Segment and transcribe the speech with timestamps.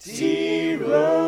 [0.00, 1.27] Toby,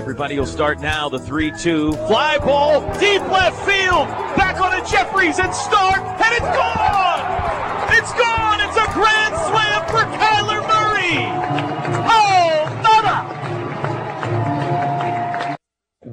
[0.00, 1.10] Everybody will start now.
[1.10, 1.92] The 3 2.
[1.92, 4.08] Fly ball, deep left field.
[4.34, 7.20] Back on it, Jeffries, and start, and it's gone!
[7.92, 8.60] It's gone!
[8.62, 11.28] It's a grand slam for Kyler Murray!
[12.08, 12.64] Oh,
[15.52, 15.58] nada!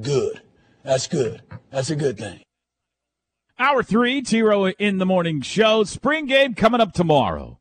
[0.01, 0.41] Good.
[0.83, 1.41] That's good.
[1.69, 2.41] That's a good thing.
[3.57, 5.85] Hour three, T Row in the morning show.
[5.85, 7.57] Spring game coming up tomorrow.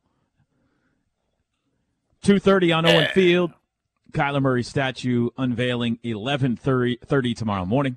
[2.24, 3.52] 2.30 on Owen Field.
[4.12, 7.96] Kyler Murray statue unveiling 11.30 tomorrow morning.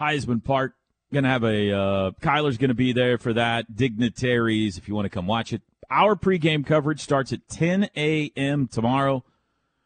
[0.00, 0.74] Heisman Park.
[1.12, 3.74] Going to have a, uh, Kyler's going to be there for that.
[3.74, 5.62] Dignitaries, if you want to come watch it.
[5.90, 8.68] Our pregame coverage starts at 10 a.m.
[8.68, 9.24] tomorrow.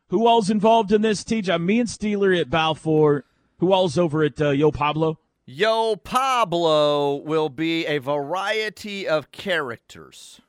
[0.09, 1.63] Who all's involved in this, TJ?
[1.63, 3.25] Me and Steeler at Balfour.
[3.59, 5.19] Who all's over at uh, Yo Pablo?
[5.47, 10.41] Yo Pablo will be a variety of characters.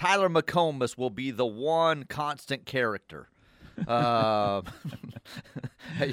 [0.00, 3.28] Tyler McComas will be the one constant character.
[3.88, 4.60] Uh,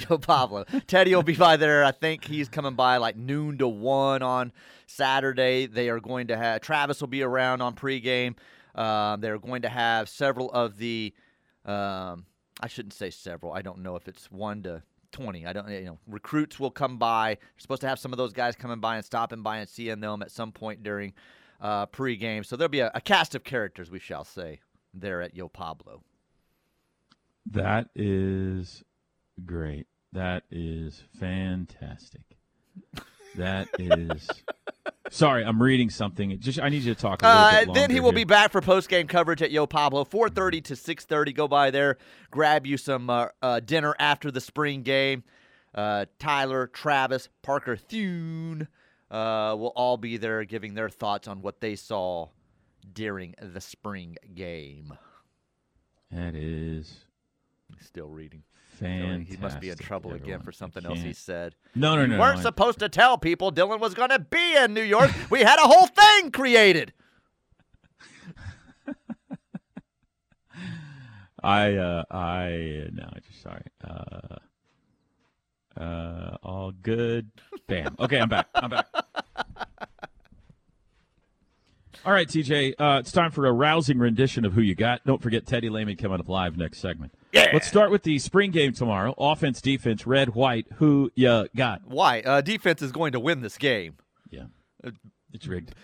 [0.10, 0.64] Yo Pablo.
[0.88, 1.84] Teddy will be by there.
[1.84, 4.54] I think he's coming by like noon to one on
[4.86, 5.66] Saturday.
[5.66, 8.38] They are going to have Travis will be around on pregame.
[8.74, 11.14] Um, they're going to have several of the.
[11.66, 12.26] Um,
[12.62, 13.52] I shouldn't say several.
[13.52, 14.82] I don't know if it's one to
[15.12, 15.46] 20.
[15.46, 17.36] I don't, you know, recruits will come by.
[17.36, 20.00] They're supposed to have some of those guys coming by and stopping by and seeing
[20.00, 21.14] them at some point during
[21.60, 22.46] uh, pregame.
[22.46, 24.60] So there'll be a, a cast of characters, we shall say,
[24.94, 26.04] there at Yo Pablo.
[27.50, 28.84] That is
[29.46, 29.88] great.
[30.14, 32.22] That is fantastic.
[33.36, 34.30] That is.
[35.10, 36.32] Sorry, I'm reading something.
[36.32, 38.18] It Just I need you to talk a little Uh, bit then he will here.
[38.18, 41.34] be back for post game coverage at Yo Pablo, 4:30 to 6:30.
[41.34, 41.98] Go by there,
[42.32, 45.24] grab you some uh, uh, dinner after the spring game.
[45.74, 48.68] Uh, Tyler, Travis, Parker Thune
[49.12, 52.30] uh, will all be there, giving their thoughts on what they saw
[52.94, 54.94] during the spring game.
[56.12, 57.06] That is
[57.82, 58.44] Still reading.
[58.80, 59.28] fantastic.
[59.28, 61.56] He must be in trouble again for something else he said.
[61.76, 64.56] No, no, no, We weren't I- supposed to tell people Dylan was going to be
[64.56, 65.12] in New York.
[65.30, 66.94] we had a whole thing created.
[71.44, 73.64] I uh I no, I'm just sorry.
[73.84, 74.38] Uh
[75.78, 77.30] uh all good.
[77.68, 77.96] Bam.
[78.00, 78.48] Okay, I'm back.
[78.56, 78.88] I'm back.
[82.06, 82.76] All right, TJ.
[82.80, 85.04] Uh, it's time for a rousing rendition of who you got.
[85.06, 87.14] Don't forget Teddy Lehman coming up live next segment.
[87.34, 87.50] Yeah.
[87.52, 89.14] Let's start with the spring game tomorrow.
[89.18, 90.68] Offense, defense, red, white.
[90.76, 91.82] Who you got?
[91.86, 92.22] Why?
[92.22, 93.98] Uh, defense is going to win this game.
[94.30, 94.46] Yeah,
[95.34, 95.76] it's rigged.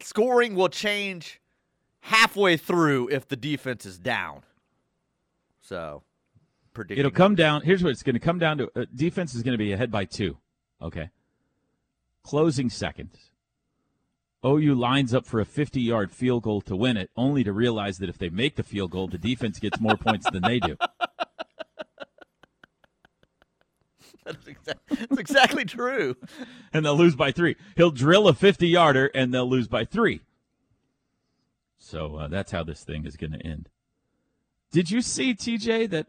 [0.00, 1.40] Scoring will change
[2.00, 4.42] halfway through if the defense is down.
[5.60, 6.02] So,
[6.72, 6.98] predicting.
[6.98, 7.62] It'll come down.
[7.62, 8.70] Here's what it's going to come down to.
[8.74, 10.38] Uh, defense is going to be ahead by two.
[10.80, 11.10] Okay.
[12.22, 13.30] Closing seconds.
[14.44, 17.98] OU lines up for a 50 yard field goal to win it, only to realize
[17.98, 20.76] that if they make the field goal, the defense gets more points than they do.
[24.24, 26.14] That's, exa- that's exactly true.
[26.72, 27.56] And they'll lose by three.
[27.76, 30.20] He'll drill a 50 yarder and they'll lose by three.
[31.78, 33.70] So uh, that's how this thing is going to end.
[34.70, 36.06] Did you see, TJ, that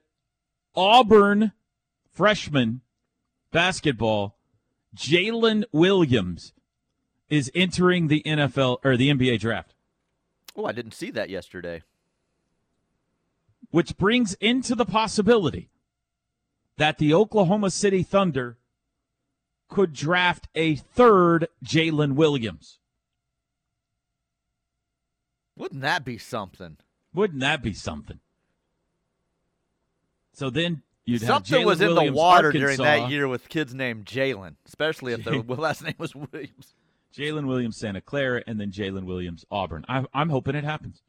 [0.76, 1.52] Auburn
[2.12, 2.82] freshman
[3.52, 4.36] basketball,
[4.96, 6.54] Jalen Williams,
[7.30, 9.74] is entering the NFL or the NBA draft,
[10.56, 11.82] Oh, I didn't see that yesterday.
[13.70, 15.70] which brings into the possibility
[16.78, 18.58] that the Oklahoma City Thunder
[19.70, 22.80] could draft a third Jalen Williams.
[25.56, 26.78] Wouldn't that be something?
[27.14, 28.20] Wouldn't that be something?
[30.34, 33.50] So then you'd have Something Jalen was in the Williams, water during that year with
[33.50, 36.76] kids named Jalen, especially if their last name was Williams.
[37.16, 39.86] Jalen Williams, Santa Clara, and then Jalen Williams, Auburn.
[39.90, 41.02] I, I'm hoping it happens.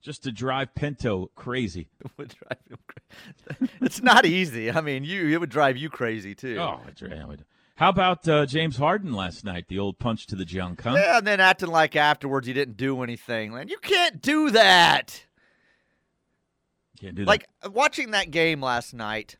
[0.00, 1.88] Just to drive Pinto crazy.
[2.04, 4.70] It would drive him cra- it's not easy.
[4.70, 6.56] I mean, you it would drive you crazy too.
[6.60, 7.36] Oh, yeah, we-
[7.78, 9.66] how about uh, James Harden last night?
[9.68, 10.94] The old punch to the junk, huh?
[10.96, 13.52] Yeah, and then acting like afterwards he didn't do anything.
[13.52, 15.24] Man, you can't do that.
[17.00, 17.28] Can't do that.
[17.28, 19.36] Like watching that game last night,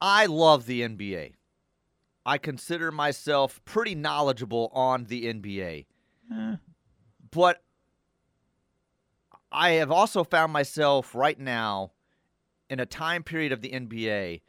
[0.00, 1.32] I love the NBA.
[2.26, 5.86] I consider myself pretty knowledgeable on the NBA.
[6.30, 6.56] Eh.
[7.30, 7.62] But
[9.50, 11.92] I have also found myself right now
[12.68, 14.42] in a time period of the NBA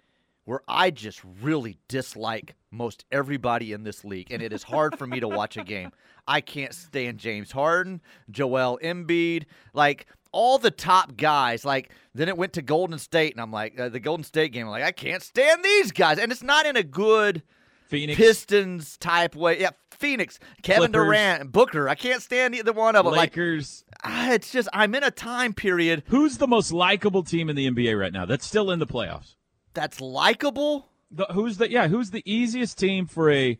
[0.43, 5.05] where I just really dislike most everybody in this league, and it is hard for
[5.05, 5.91] me to watch a game.
[6.27, 11.65] I can't stand James Harden, Joel Embiid, like all the top guys.
[11.65, 14.65] Like then it went to Golden State, and I'm like uh, the Golden State game.
[14.65, 17.43] I'm like I can't stand these guys, and it's not in a good
[17.87, 19.59] Phoenix, Pistons type way.
[19.59, 21.05] Yeah, Phoenix, Kevin Clippers.
[21.07, 21.89] Durant, Booker.
[21.89, 23.13] I can't stand either one of them.
[23.13, 23.83] Lakers.
[24.03, 27.69] ah, it's just I'm in a time period Who's the most likable team in the
[27.69, 28.25] NBA right now?
[28.25, 29.35] That's still in the playoffs.
[29.73, 30.87] that's likable.
[31.11, 31.87] The, who's the yeah?
[31.87, 33.57] Who's the easiest team for a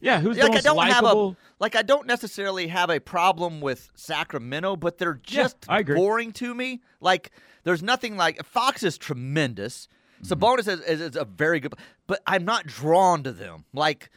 [0.00, 0.20] yeah?
[0.20, 1.30] Who's the Like I don't have likable?
[1.30, 5.94] a like I don't necessarily have a problem with Sacramento, but they're just agree.
[5.94, 6.80] boring to me.
[7.00, 7.30] Like
[7.64, 9.88] there's nothing like Fox is tremendous.
[10.22, 10.32] Mm-hmm.
[10.32, 11.74] Sabonis is, is, is a very good,
[12.06, 13.64] but I'm not drawn to them.
[13.72, 14.10] Like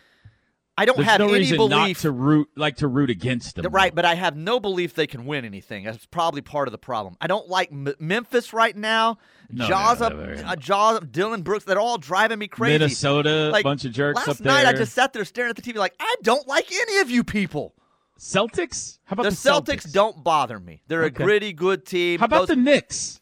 [0.76, 2.02] I don't There's have no any reason not belief.
[2.02, 3.72] to root like to root against them.
[3.72, 5.84] Right, but I have no belief they can win anything.
[5.84, 7.16] That's probably part of the problem.
[7.22, 9.20] I don't like M- Memphis right now.
[9.52, 10.14] No, Jaws no, up,
[10.46, 11.66] uh, Jaws, Dillon Brooks.
[11.66, 12.74] They're all driving me crazy.
[12.80, 14.52] Minnesota, Like, bunch of jerks last up there.
[14.52, 17.12] night, I just sat there staring at the TV like I don't like any of
[17.12, 17.76] you people.
[18.20, 18.98] Celtics.
[19.04, 20.82] How about The the, Celtics, don't bother me.
[20.88, 21.24] They're Okay.
[21.24, 22.20] a gritty, good team.
[22.20, 23.20] How about Those- the Knicks?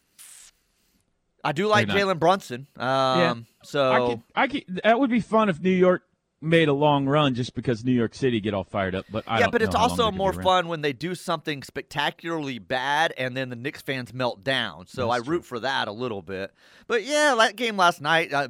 [1.44, 2.68] I do like Jalen Brunson.
[2.78, 6.02] Um, so I could, I could, that would be fun if New York
[6.42, 9.06] made a long run just because New York City get all fired up.
[9.10, 11.62] But I yeah, but it's also they could be more fun when they do something
[11.62, 14.86] spectacularly bad and then the Knicks fans melt down.
[14.86, 16.52] So That's I root for that a little bit.
[16.86, 18.48] But yeah, that game last night, uh,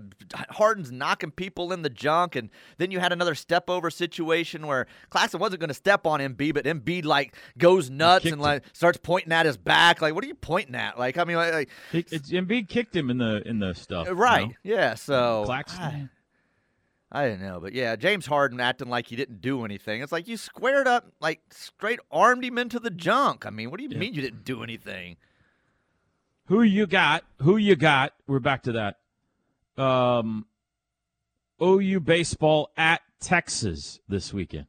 [0.51, 4.87] Harden's knocking people in the junk, and then you had another step over situation where
[5.11, 8.99] Claxton wasn't going to step on Embiid, but Embiid like goes nuts and like starts
[9.03, 10.01] pointing at his back.
[10.01, 10.99] Like, what are you pointing at?
[10.99, 14.09] Like, I mean, like, like it's, Embiid kicked him in the in the stuff.
[14.09, 14.49] you right?
[14.49, 14.55] know?
[14.63, 14.95] Yeah.
[14.95, 15.83] So Claxton.
[15.83, 16.09] I
[17.29, 20.01] didn't know, but yeah, James Harden acting like he didn't do anything.
[20.03, 23.45] It's like you squared up, like straight armed him into the junk.
[23.45, 23.99] I mean, what do you Yeah.
[23.99, 25.17] mean you didn't do anything?
[26.47, 27.25] Who you got?
[27.43, 28.15] Who you got?
[28.27, 29.83] We're back to that.
[29.83, 30.47] Um,
[31.63, 34.67] OU baseball at Texas this weekend.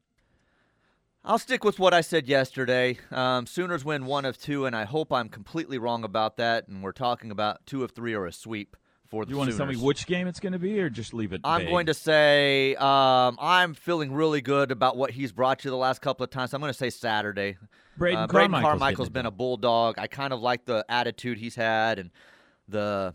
[1.25, 2.97] I'll stick with what I said yesterday.
[3.09, 6.67] Um, Sooners win one of two, and I hope I'm completely wrong about that.
[6.67, 8.75] And we're talking about two of three or a sweep
[9.13, 11.13] for the You want to tell me which game it's going to be, or just
[11.13, 11.41] leave it?
[11.43, 11.69] I'm vague?
[11.69, 16.01] going to say um, I'm feeling really good about what he's brought you the last
[16.01, 16.51] couple of times.
[16.51, 17.57] I'm going to say Saturday.
[17.95, 19.99] Braden uh, Braden Carmichael's Carmichael's been a bulldog.
[19.99, 22.09] I kind of like the attitude he's had and
[22.67, 23.13] the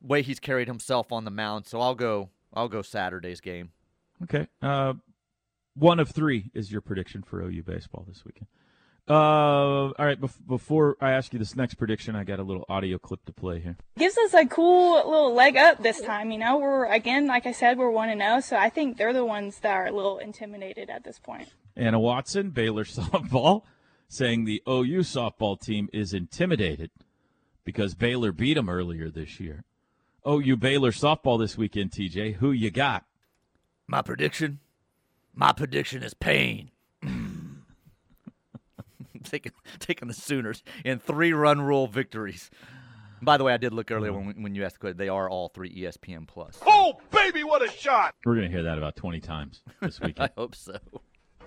[0.00, 1.66] way he's carried himself on the mound.
[1.66, 2.30] So I'll go.
[2.54, 3.72] I'll go Saturday's game.
[4.22, 4.46] Okay.
[4.62, 4.94] Uh,
[5.74, 8.46] one of three is your prediction for OU baseball this weekend.
[9.08, 10.20] Uh, all right.
[10.20, 13.32] Bef- before I ask you this next prediction, I got a little audio clip to
[13.32, 13.76] play here.
[13.96, 16.30] gives us a cool little leg up this time.
[16.30, 19.14] You know, we're again, like I said, we're one and zero, so I think they're
[19.14, 21.48] the ones that are a little intimidated at this point.
[21.76, 23.62] Anna Watson, Baylor softball,
[24.08, 26.90] saying the OU softball team is intimidated
[27.64, 29.64] because Baylor beat them earlier this year.
[30.26, 32.34] OU Baylor softball this weekend, TJ.
[32.36, 33.04] Who you got?
[33.86, 34.60] My prediction.
[35.34, 36.72] My prediction is pain.
[39.30, 42.50] Taking taking the Sooners in three run rule victories.
[43.20, 44.98] By the way, I did look earlier when when you asked the question.
[44.98, 46.58] They are all three ESPN plus.
[46.66, 48.14] Oh, baby, what a shot!
[48.24, 50.30] We're going to hear that about 20 times this weekend.
[50.36, 50.78] I hope so.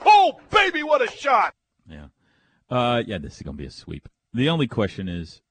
[0.05, 1.53] Oh, baby, what a shot!
[1.87, 2.07] yeah.
[2.69, 4.07] Uh, yeah, this is going to be a sweep.
[4.33, 5.41] The only question is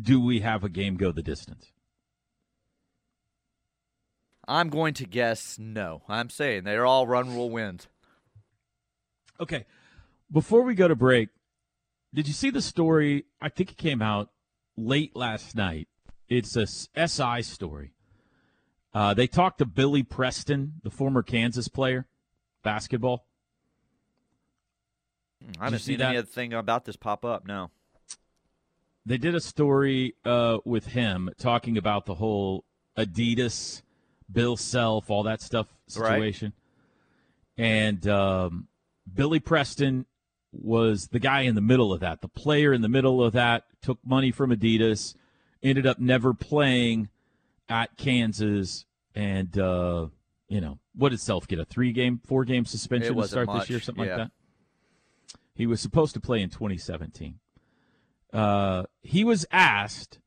[0.00, 1.72] do we have a game go the distance?
[4.46, 6.02] I'm going to guess no.
[6.08, 7.88] I'm saying they're all run rule wins.
[9.40, 9.64] Okay.
[10.32, 11.28] Before we go to break,
[12.14, 13.24] did you see the story?
[13.40, 14.30] I think it came out
[14.76, 15.88] late last night.
[16.28, 17.92] It's a SI story.
[18.94, 22.06] Uh, they talked to Billy Preston, the former Kansas player,
[22.62, 23.26] basketball.
[25.60, 26.14] I haven't see seen that?
[26.14, 27.46] anything about this pop up.
[27.46, 27.70] No.
[29.06, 32.64] They did a story uh, with him talking about the whole
[32.96, 33.82] Adidas,
[34.30, 36.10] Bill Self, all that stuff Right.
[36.14, 36.52] situation.
[37.56, 38.68] And um,
[39.12, 40.06] Billy Preston
[40.52, 43.64] was the guy in the middle of that, the player in the middle of that,
[43.82, 45.14] took money from Adidas,
[45.62, 47.08] ended up never playing
[47.68, 50.06] at Kansas, and uh,
[50.48, 53.62] you know what did Self get a three game, four game suspension to start much,
[53.62, 54.16] this year, something yeah.
[54.16, 54.30] like that.
[55.54, 57.38] He was supposed to play in 2017.
[58.32, 60.18] Uh, he was asked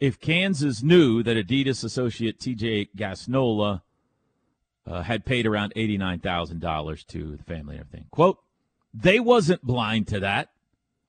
[0.00, 3.82] if Kansas knew that Adidas associate TJ Gassnola
[4.86, 8.06] uh, had paid around $89,000 to the family and everything.
[8.10, 8.38] Quote,
[8.92, 10.50] they wasn't blind to that.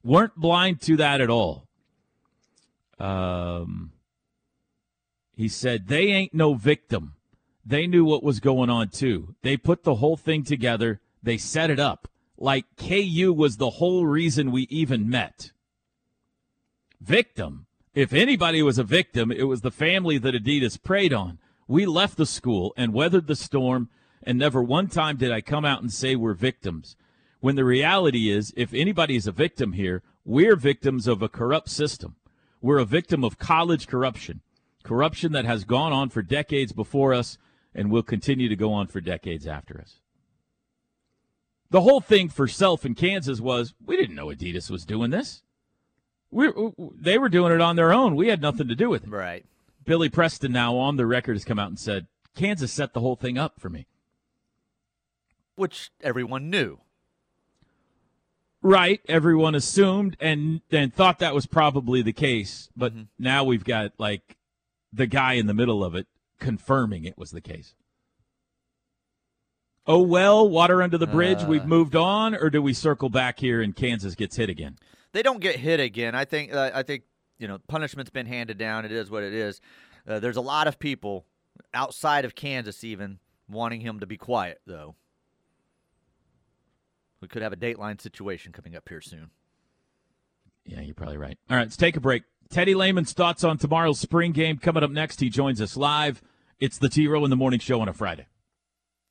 [0.04, 1.68] Weren't blind to that at all.
[3.00, 3.92] Um,
[5.36, 7.16] he said, they ain't no victim.
[7.66, 9.36] They knew what was going on too.
[9.42, 11.02] They put the whole thing together.
[11.22, 12.08] They set it up
[12.40, 15.52] like KU was the whole reason we even met.
[17.02, 17.66] Victim.
[17.94, 21.40] If anybody was a victim, it was the family that Adidas preyed on.
[21.68, 23.90] We left the school and weathered the storm,
[24.24, 26.96] and never one time did I come out and say we're victims.
[27.40, 31.70] When the reality is, if anybody is a victim here, we're victims of a corrupt
[31.70, 32.16] system.
[32.62, 34.42] We're a victim of college corruption,
[34.84, 37.38] corruption that has gone on for decades before us
[37.74, 40.00] and will continue to go on for decades after us.
[41.72, 45.44] The whole thing for self in Kansas was we didn't know Adidas was doing this.
[46.32, 46.52] We,
[47.00, 48.16] they were doing it on their own.
[48.16, 49.10] We had nothing to do with it.
[49.10, 49.46] Right.
[49.86, 53.16] Billy Preston now on the record has come out and said Kansas set the whole
[53.16, 53.88] thing up for me.
[55.56, 56.80] Which everyone knew.
[58.62, 63.04] Right, everyone assumed and then thought that was probably the case, but Mm-hmm.
[63.18, 64.36] now we've got like
[64.92, 66.08] the guy in the middle of it
[66.40, 67.74] confirming it was the case.
[69.88, 71.44] Oh well, water under the bridge.
[71.44, 71.68] We've Uh.
[71.68, 74.78] moved on, or do we circle back here and Kansas gets hit again?
[75.14, 76.14] They don't get hit again.
[76.14, 76.54] I think.
[76.54, 77.04] Uh, I think
[77.40, 78.86] you know punishment's been handed down.
[78.86, 79.62] It is what it is.
[80.08, 81.26] Uh, there's a lot of people
[81.74, 84.96] outside of Kansas even wanting him to be quiet, though.
[87.22, 89.30] We could have a Dateline situation coming up here soon.
[90.66, 91.38] Yeah, you're probably right.
[91.50, 92.24] All right, let's take a break.
[92.50, 95.20] Teddy Lehman's thoughts on tomorrow's spring game coming up next.
[95.20, 96.22] He joins us live.
[96.60, 98.28] It's the T Row in the Morning Show on a Friday.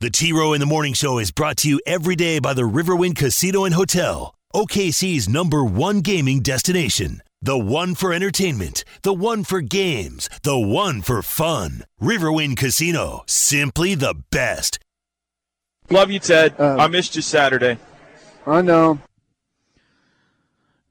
[0.01, 2.63] The T Row in the Morning Show is brought to you every day by the
[2.63, 7.23] Riverwind Casino and Hotel, OKC's number one gaming destination.
[7.41, 11.85] The one for entertainment, the one for games, the one for fun.
[12.01, 14.81] Riverwind Casino, simply the best.
[15.91, 16.61] Love you, Ted.
[16.61, 17.79] Um, I missed you Saturday.
[18.49, 18.99] I know.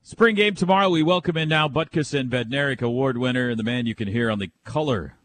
[0.04, 0.92] Spring game tomorrow.
[0.92, 4.30] We welcome in now Butkus and Bednarik Award winner and the man you can hear
[4.30, 5.16] on the color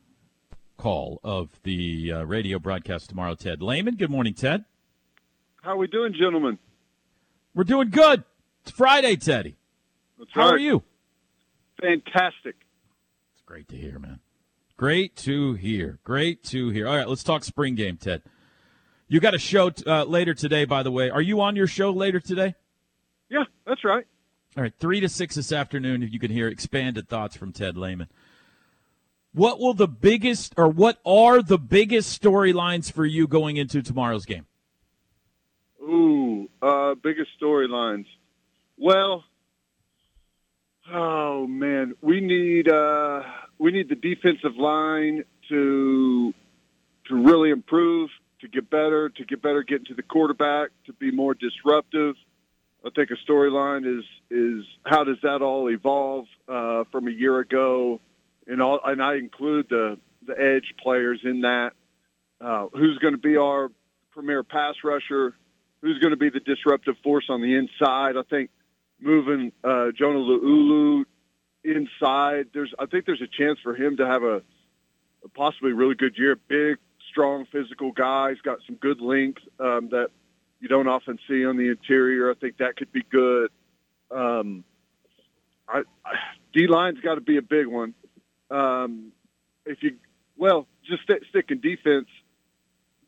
[0.79, 3.97] call of the uh, radio broadcast tomorrow, Ted Lehman.
[3.97, 4.65] Good morning, Ted.
[5.61, 6.59] How are we doing, gentlemen?
[7.55, 8.25] We're doing good.
[8.63, 9.57] It's Friday, Teddy.
[10.19, 10.83] That's How are you?
[11.83, 12.57] Fantastic.
[13.35, 14.21] It's great to hear, man.
[14.79, 15.99] Great to hear.
[16.03, 16.89] Great to hear.
[16.89, 18.23] All right, let's talk spring game, Ted.
[19.13, 21.11] You got a show t- uh, later today, by the way.
[21.11, 22.55] Are you on your show later today?
[23.29, 24.07] Yeah, that's right.
[24.57, 26.03] All right, three to six this afternoon.
[26.03, 28.09] If you can hear expanded thoughts from Ted Lehman.
[29.35, 34.25] What will the biggest, or what are the biggest storylines for you going into tomorrow's
[34.25, 34.47] game?
[35.83, 38.07] Ooh, uh, biggest storylines.
[38.79, 39.25] Well,
[40.91, 43.25] oh man, we need uh,
[43.59, 46.33] we need the defensive line to
[47.09, 48.09] to really improve,
[48.43, 52.17] to get better, to get better getting to the quarterback, to be more disruptive.
[52.85, 57.39] I think a storyline is is how does that all evolve uh, from a year
[57.39, 58.01] ago,
[58.47, 61.73] and all, and I include the the edge players in that.
[62.41, 63.71] Uh, who's going to be our
[64.11, 65.35] premier pass rusher?
[65.81, 68.17] Who's going to be the disruptive force on the inside?
[68.17, 68.51] I think
[69.01, 71.05] moving uh, Jonah Laulu
[71.65, 74.43] inside, there's I think there's a chance for him to have a,
[75.25, 76.37] a possibly really good year.
[76.49, 76.79] Big,
[77.13, 78.31] strong, physical guy.
[78.31, 80.09] He's got some good length um, that
[80.61, 82.31] you don't often see on the interior.
[82.31, 83.51] I think that could be good.
[84.11, 84.65] Um,
[85.69, 86.15] I, I,
[86.53, 87.95] D line's got to be a big one.
[88.51, 89.13] Um,
[89.65, 89.97] if you
[90.37, 92.09] well, just st- stick in defense.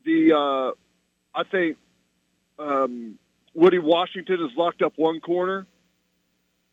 [0.04, 1.78] The uh, I think
[2.58, 3.18] um,
[3.54, 5.66] Woody Washington has locked up one corner,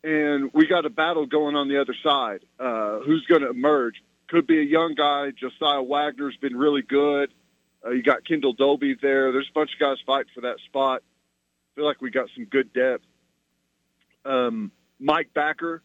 [0.04, 2.42] and we got a battle going on the other side.
[2.60, 3.96] Uh, who's going to emerge?
[4.32, 5.32] Could be a young guy.
[5.38, 7.34] Josiah Wagner's been really good.
[7.86, 9.34] Uh, you got Kendall Dolby there.
[9.34, 11.02] There's a bunch of guys fighting for that spot.
[11.04, 13.04] I feel like we got some good depth.
[14.24, 15.84] Um, Mike Backer,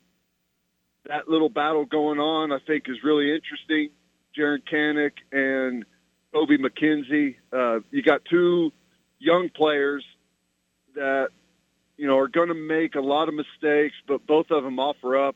[1.08, 3.90] that little battle going on, I think is really interesting.
[4.38, 5.84] Jaren Kanak and
[6.32, 7.36] Obi McKinzie.
[7.52, 8.70] Uh, you got two
[9.18, 10.04] young players
[10.94, 11.30] that
[11.96, 15.26] you know are going to make a lot of mistakes, but both of them offer
[15.26, 15.34] up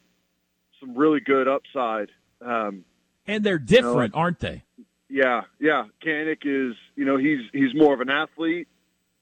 [0.78, 2.10] some really good upside.
[2.40, 2.84] Um,
[3.26, 4.64] And they're different, aren't they?
[5.08, 5.84] yeah, yeah.
[6.04, 8.68] Kanak is, you know, he's he's more of an athlete.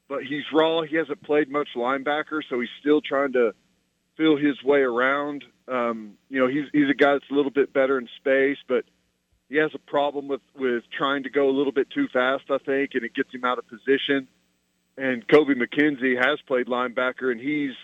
[0.07, 0.81] but he's raw.
[0.81, 3.53] He hasn't played much linebacker, so he's still trying to
[4.17, 5.43] feel his way around.
[5.67, 8.83] Um, you know, he's he's a guy that's a little bit better in space, but
[9.49, 12.57] he has a problem with with trying to go a little bit too fast, I
[12.57, 14.27] think, and it gets him out of position.
[14.97, 17.75] And Kobie McKinzie has played linebacker, and he's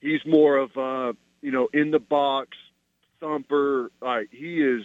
[0.00, 2.50] he's more of a you know in the box
[3.20, 3.90] thumper.
[4.02, 4.82] Like he is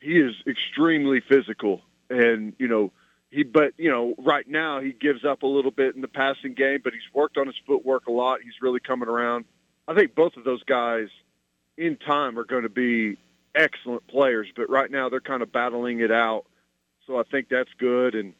[0.00, 2.92] he is extremely physical, and you know
[3.30, 6.54] he but you know right now he gives up a little bit in the passing
[6.54, 8.40] game, but he's worked on his footwork a lot.
[8.42, 9.44] He's really coming around.
[9.86, 11.08] I think both of those guys
[11.76, 13.16] in time are going to be
[13.54, 16.44] excellent players, but right now they're kind of battling it out.
[17.06, 18.14] So I think that's good.
[18.14, 18.34] And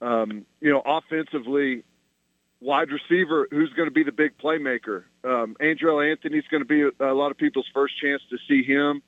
[0.00, 1.84] um, you know, offensively,
[2.60, 5.04] wide receiver, who's going to be the big playmaker?
[5.24, 8.64] Um, Andrel Anthony's going to be a, a lot of people's first chance to see
[8.64, 9.02] him.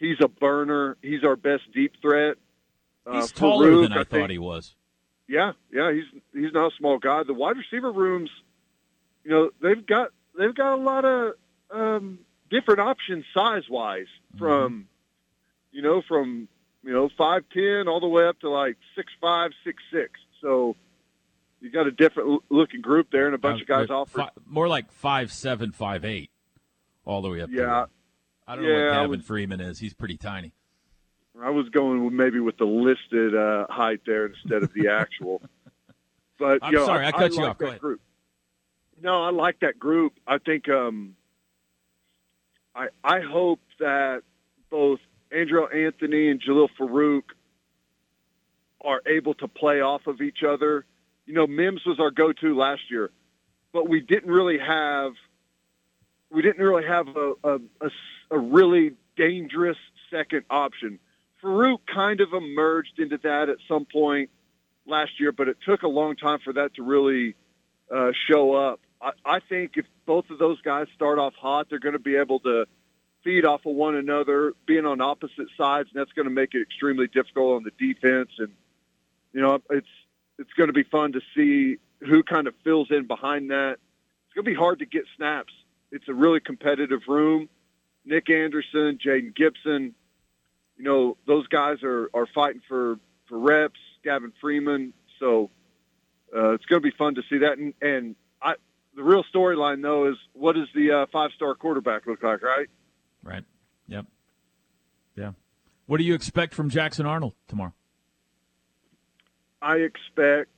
[0.00, 0.96] He's a burner.
[1.02, 2.36] He's our best deep threat.
[3.06, 4.74] Uh, He's taller Farooq, than I, think- thought he was.
[5.28, 7.22] yeah, yeah, he's he's not a small guy.
[7.22, 8.30] The wide receiver rooms,
[9.24, 11.34] you know, they've got they've got a lot of
[11.70, 12.18] um,
[12.50, 14.88] different options size wise from
[15.72, 16.48] you know from
[16.82, 20.12] you know five ten all the way up to like six five six six.
[20.40, 20.76] So
[21.60, 24.66] you got a different looking group there, and a bunch Uh, of guys fi- more
[24.68, 26.30] like five seven, five eight,
[27.04, 27.50] all the way up.
[27.52, 27.84] Yeah.
[28.50, 29.78] I don't know what I Gavin would- Freeman is.
[29.78, 30.52] He's pretty tiny.
[31.40, 35.40] I was going maybe with the listed uh, height there instead of the actual.
[36.38, 37.58] But I'm sorry, I cut you like off.
[37.58, 37.80] Go that ahead.
[37.82, 38.00] Group.
[39.02, 40.14] No, I like that group.
[40.26, 41.14] I think um,
[42.74, 44.22] I I hope that
[44.70, 47.24] both Andrel Anthony and Jalil Farooq
[48.82, 50.86] are able to play off of each other.
[51.26, 53.10] You know, Mims was our go-to last year,
[53.74, 55.12] but we didn't really have
[56.30, 57.90] we didn't really have a, a, a
[58.30, 59.76] a really dangerous
[60.10, 60.98] second option.
[61.42, 64.30] Farooq kind of emerged into that at some point
[64.86, 67.34] last year, but it took a long time for that to really
[67.94, 68.80] uh, show up.
[69.00, 72.16] I, I think if both of those guys start off hot, they're going to be
[72.16, 72.66] able to
[73.24, 76.62] feed off of one another, being on opposite sides, and that's going to make it
[76.62, 78.30] extremely difficult on the defense.
[78.38, 78.52] And
[79.32, 79.86] you know, it's
[80.38, 83.76] it's going to be fun to see who kind of fills in behind that.
[84.26, 85.52] It's going to be hard to get snaps.
[85.92, 87.48] It's a really competitive room.
[88.04, 89.94] Nic Anderson, Jayden Gibson,
[90.76, 94.94] you know, those guys are, are fighting for, for reps, Gavin Freeman.
[95.18, 95.50] So
[96.34, 97.58] uh, it's going to be fun to see that.
[97.58, 98.54] And, and I,
[98.96, 102.68] the real storyline, though, is what does the uh, five star quarterback look like, right?
[103.22, 103.44] Right.
[103.88, 104.06] Yep.
[105.16, 105.32] Yeah.
[105.86, 107.74] What do you expect from Jackson Arnold tomorrow?
[109.60, 110.48] I expect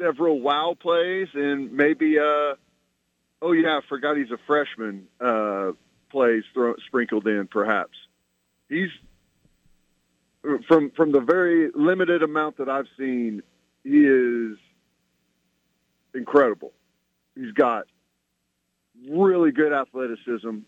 [0.00, 2.54] several wow plays and maybe, uh,
[3.42, 5.72] oh, yeah, I forgot he's a freshman, uh,
[6.10, 6.44] plays
[6.86, 7.96] sprinkled in, perhaps.
[8.68, 8.90] He's
[10.66, 13.42] from from the very limited amount that I've seen,
[13.84, 14.58] he is
[16.14, 16.72] incredible.
[17.34, 17.86] He's got
[19.08, 20.58] really good athleticism.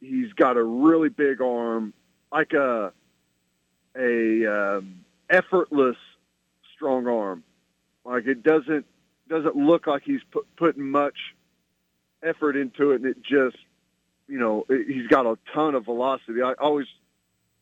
[0.00, 1.92] He's got a really big arm,
[2.32, 2.92] like a
[3.96, 5.96] a um, effortless
[6.74, 7.42] strong arm.
[8.04, 8.86] Like it doesn't
[9.28, 11.16] doesn't look like he's put, putting much
[12.22, 13.56] effort into it, and it just
[14.28, 16.42] you know it, he's got a ton of velocity.
[16.42, 16.86] I always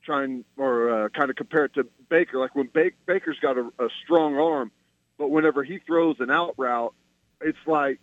[0.05, 2.39] try and or uh, kind of compare it to Baker.
[2.39, 4.71] Like when ba- Baker's got a, a strong arm,
[5.19, 6.95] but whenever he throws an out route,
[7.41, 8.01] it's like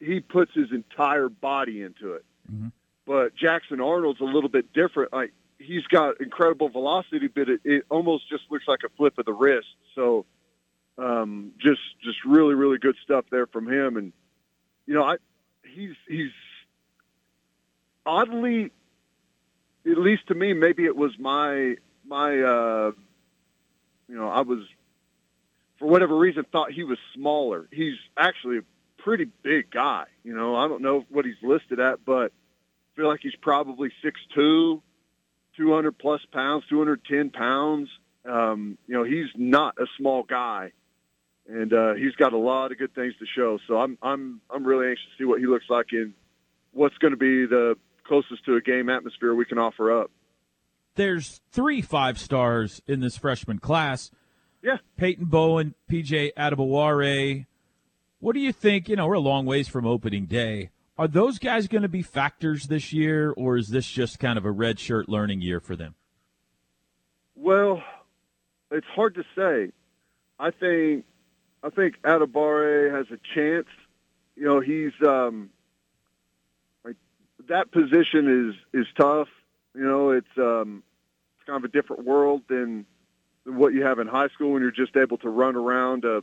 [0.00, 2.24] he puts his entire body into it.
[2.52, 2.72] Mhm.
[3.06, 5.12] But Jackson Arnold's a little bit different.
[5.12, 9.24] Like he's got incredible velocity, but it, it almost just looks like a flip of
[9.26, 9.68] the wrist.
[9.94, 10.24] So
[10.98, 13.96] um, just just really really good stuff there from him.
[13.96, 14.12] And
[14.86, 15.16] you know, I
[15.74, 16.30] he's he's
[18.06, 18.70] oddly,
[19.86, 22.92] at least to me, maybe it was my my uh,
[24.08, 24.60] you know I was
[25.78, 27.68] for whatever reason thought he was smaller.
[27.72, 28.62] He's actually a
[28.98, 30.04] pretty big guy.
[30.22, 33.90] You know, I don't know what he's listed at, but I feel like he's probably
[34.02, 34.80] 6'2",
[35.56, 37.88] 200 plus pounds, 210 pounds.
[38.24, 40.72] Um, you know, he's not a small guy,
[41.48, 43.58] and uh, he's got a lot of good things to show.
[43.66, 46.14] So I'm I'm I'm really anxious to see what he looks like in
[46.72, 47.76] what's going to be the
[48.06, 50.10] closest to a game atmosphere we can offer up.
[50.94, 54.10] There's three five stars in this freshman class.
[54.62, 54.78] Yeah.
[54.96, 57.46] Peyton Bowen, PJ Adebawore.
[58.20, 58.88] What do you think?
[58.88, 60.70] You know, we're a long ways from opening day.
[60.96, 64.44] Are those guys going to be factors this year, or is this just kind of
[64.44, 65.96] a red shirt learning year for them?
[67.34, 67.82] Well,
[68.70, 69.72] it's hard to say.
[70.38, 71.04] I think
[71.64, 73.66] I think Adebawore has a chance.
[74.36, 75.48] You know, he's um
[76.84, 76.96] like
[77.48, 79.28] that position is is tough.
[79.74, 80.82] You know, it's um
[81.38, 82.84] it's kind of a different world than
[83.46, 86.22] than what you have in high school when you're just able to run around a,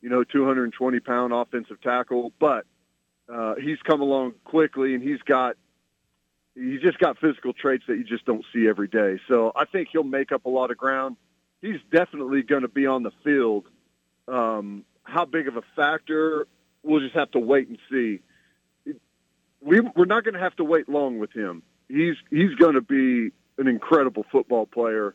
[0.00, 2.32] you know, 220 pound offensive tackle.
[2.40, 2.64] But
[3.32, 5.56] uh, he's come along quickly, and he's got
[6.54, 9.20] he's just got physical traits that you just don't see every day.
[9.28, 11.16] So I think he'll make up a lot of ground.
[11.60, 13.66] He's definitely going to be on the field.
[14.28, 16.46] Um, how big of a factor?
[16.82, 18.20] We'll just have to wait and see.
[19.60, 21.62] We, we're not going to have to wait long with him.
[21.88, 25.14] He's he's going to be an incredible football player.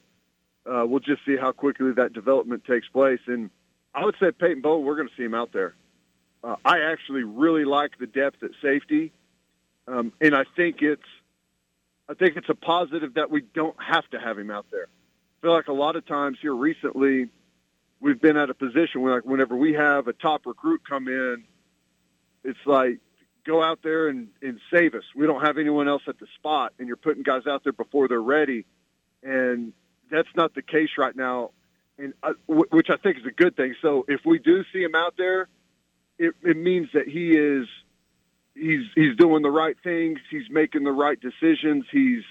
[0.65, 3.20] Uh, we'll just see how quickly that development takes place.
[3.28, 3.50] And
[3.93, 5.76] I would say Peyton Bowen, we're going to see him out there.
[6.43, 9.12] Uh, I actually really like the depth at safety,
[9.88, 11.02] um, and I think it's
[12.08, 14.88] I think it's a positive that we don't have to have him out there.
[14.88, 17.30] I feel like a lot of times here recently,
[17.99, 21.43] we've been at a position where like whenever we have a top recruit come in,
[22.43, 22.99] it's like
[23.45, 25.03] go out there and, and save us.
[25.15, 28.07] We don't have anyone else at the spot, and you're putting guys out there before
[28.07, 28.65] they're ready,
[29.23, 29.73] and
[30.12, 31.51] that's not the case right now,
[31.97, 33.75] and I, w- which I think is a good thing.
[33.81, 35.47] So if we do see him out there,
[36.19, 37.67] it, it means that he is
[38.53, 40.19] he's he's doing the right things.
[40.29, 41.86] He's making the right decisions.
[41.91, 42.23] He's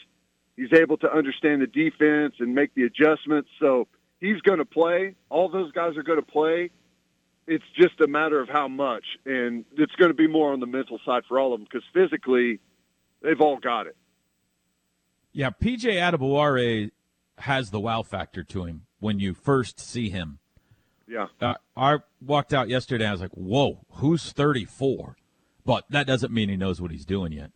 [0.56, 3.48] he's able to understand the defense and make the adjustments.
[3.60, 3.88] So
[4.20, 5.14] he's going to play.
[5.30, 6.70] All those guys are going to play.
[7.46, 10.66] It's just a matter of how much, and it's going to be more on the
[10.66, 12.58] mental side for all of them because physically,
[13.22, 13.96] they've all got it.
[15.32, 16.90] Yeah, PJ Adebawore
[17.38, 20.40] has the wow factor to him when you first see him.
[21.06, 21.26] Yeah.
[21.40, 23.06] Uh, I walked out yesterday.
[23.06, 25.16] I was like, "Whoa, who's 34?"
[25.64, 27.50] But that doesn't mean he knows what he's doing yet.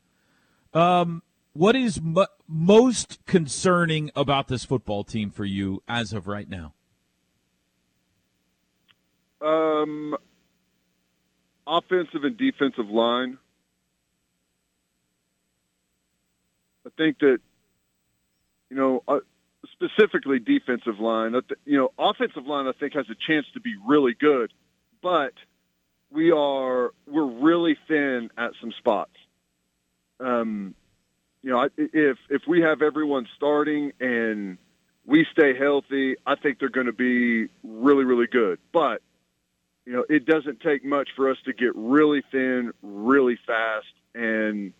[0.73, 6.49] Um, what is mo- most concerning about this football team for you as of right
[6.49, 6.75] now?
[9.41, 10.17] Um,
[11.67, 13.39] offensive and defensive line.
[16.87, 17.39] I think that,
[18.71, 19.21] you know, uh,
[19.73, 21.35] specifically defensive line.
[21.65, 24.53] You know, offensive line I think has a chance to be really good,
[25.03, 25.33] but
[26.11, 29.13] we are we're really thin at some spots.
[30.19, 30.75] Um,
[31.43, 34.59] you know, if if we have everyone starting and
[35.07, 38.59] we stay healthy, I think they're going to be really really good.
[38.73, 39.03] But
[39.87, 44.73] you know, it doesn't take much for us to get really thin, really fast, and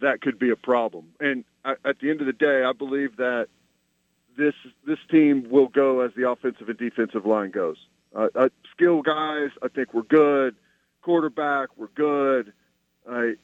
[0.00, 1.06] that could be a problem.
[1.20, 3.48] And at the end of the day, I believe that
[4.36, 4.54] this
[4.86, 7.76] this team will go as the offensive and defensive line goes.
[8.14, 10.54] Uh, uh, skill guys, I think we're good.
[11.02, 12.52] Quarterback, we're good.
[13.08, 13.36] Uh,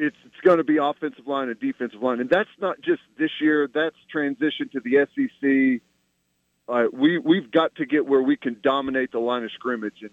[0.00, 3.30] it's it's going to be offensive line and defensive line, and that's not just this
[3.40, 3.68] year.
[3.72, 5.82] That's transition to the SEC.
[6.68, 10.10] Uh, we we've got to get where we can dominate the line of scrimmage, and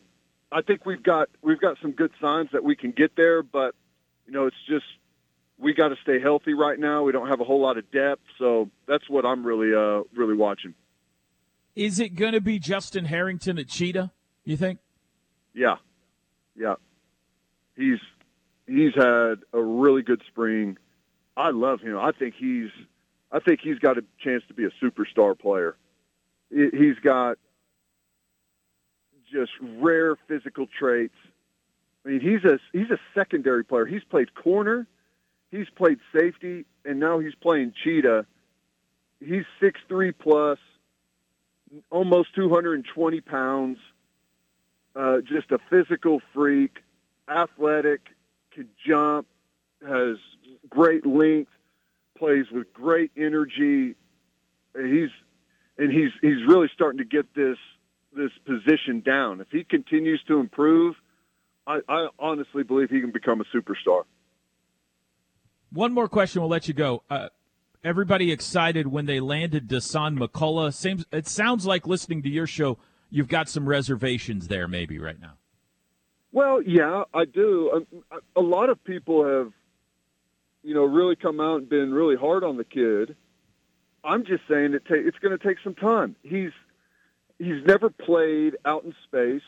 [0.52, 3.42] I think we've got we've got some good signs that we can get there.
[3.44, 3.76] But
[4.26, 4.86] you know, it's just
[5.58, 7.04] we got to stay healthy right now.
[7.04, 10.36] We don't have a whole lot of depth, so that's what I'm really uh, really
[10.36, 10.74] watching.
[11.76, 14.12] Is it going to be Justin Harrington at Cheetah?
[14.44, 14.80] You think?
[15.54, 15.76] Yeah,
[16.56, 16.76] yeah.
[17.76, 18.00] He's
[18.68, 20.78] he's had a really good spring.
[21.36, 21.98] I love him.
[21.98, 22.70] I think he's
[23.32, 25.76] I think he's got a chance to be a superstar player.
[26.50, 27.38] He- He's got
[29.32, 31.14] just rare physical traits.
[32.06, 33.86] I mean, he's a he's a secondary player.
[33.86, 34.88] He's played corner,
[35.52, 38.26] he's played safety, and now he's playing cheetah.
[39.20, 40.60] He's six three plus,
[41.90, 43.78] almost two hundred and twenty pounds.
[44.96, 46.78] Uh, just a physical freak,
[47.30, 48.02] athletic,
[48.58, 49.28] can jump,
[49.88, 50.18] has
[50.70, 51.52] great length,
[52.18, 53.96] plays with great energy.
[54.76, 55.10] He's
[55.78, 57.58] and he's he's really starting to get this
[58.16, 59.42] this position down.
[59.42, 60.96] If he continues to improve,
[61.68, 64.04] I, I honestly believe he can become a superstar.
[65.72, 67.04] One more question, we'll let you go.
[67.10, 67.30] Uh,
[67.84, 70.74] everybody excited when they landed Dasan McCullough.
[70.74, 75.20] Seems it sounds like listening to your show, you've got some reservations there, maybe right
[75.20, 75.34] now.
[76.32, 77.72] Well, yeah, I do.
[78.12, 79.54] Um, A lot of people have,
[80.64, 83.16] you know, really come out and been really hard on the kid.
[84.04, 86.16] I'm just saying it ta- it's going to take some time.
[86.24, 86.52] He's
[87.40, 89.42] he's never played out in space.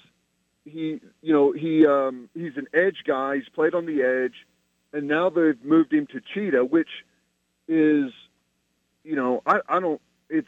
[0.66, 3.36] He, you know, he um, he's an edge guy.
[3.36, 4.36] He's played on the edge,
[4.94, 6.90] and now they've moved him to cheetah, which
[7.68, 8.12] is,
[9.04, 10.02] you know, I, I don't.
[10.30, 10.48] It's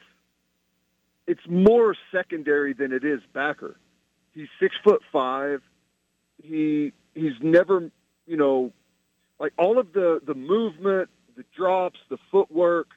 [1.27, 3.77] it's more secondary than it is backer.
[4.33, 5.61] He's six foot five
[6.43, 7.91] he he's never
[8.25, 8.71] you know
[9.39, 12.87] like all of the the movement the drops the footwork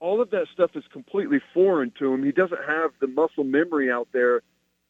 [0.00, 2.24] all of that stuff is completely foreign to him.
[2.24, 4.40] He doesn't have the muscle memory out there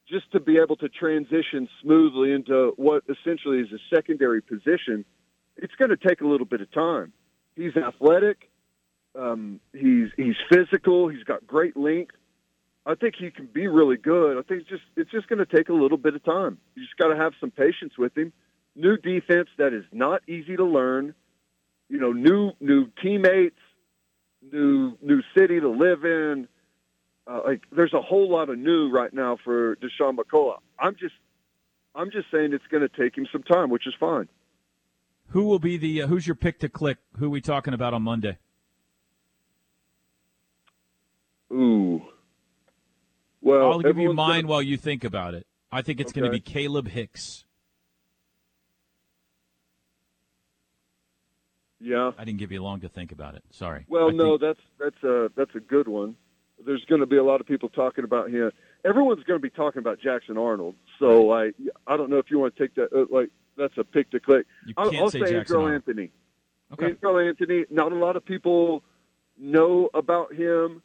[0.09, 5.05] just to be able to transition smoothly into what essentially is a secondary position.
[5.57, 7.13] It's going to take a little bit of time.
[7.57, 8.51] He's athletic.
[9.19, 11.09] Um, he's he's physical.
[11.09, 12.15] He's got great length
[12.91, 14.37] I think he can be really good.
[14.37, 16.59] I think it's just it's just going to take a little bit of time.
[16.75, 18.33] You just got to have some patience with him.
[18.75, 21.15] New defense that is not easy to learn.
[21.89, 23.61] You know, new new teammates,
[24.53, 26.49] new new city to live in.
[27.29, 30.59] Uh, like there's a whole lot of new right now for Dasan McCullough.
[30.77, 31.15] I'm just
[31.95, 34.29] I'm just saying it's going to take him some time, which is fine.
[35.29, 36.99] Who will be the uh, who's your pick to click?
[37.19, 38.39] Who are we talking about on Monday?
[41.53, 42.03] Ooh.
[43.43, 45.47] Well, I'll give you mine gonna- while you think about it.
[45.73, 47.45] I think it's going to be Kalib Hicks.
[51.81, 52.13] yeah.
[52.19, 53.43] I didn't give you long to think about it.
[53.51, 53.85] Sorry.
[53.89, 56.17] Well, I no, think- that's that's a that's a good one.
[56.65, 58.53] There's going to be a lot of people talking about him.
[58.85, 60.75] Everyone's going to be talking about Jackson Arnold.
[60.99, 61.53] So I
[61.87, 64.21] I don't know if you want to take that uh, like that's a pick to
[64.21, 64.47] click.
[64.67, 66.11] You I'll, can't I'll say say Jackson Andrel Anthony.
[66.73, 66.91] Okay.
[66.93, 67.65] Andrel Anthony.
[67.71, 68.83] Not a lot of people
[69.39, 70.83] know about him.